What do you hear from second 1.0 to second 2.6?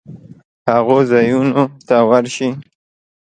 ځایونو ته ورشي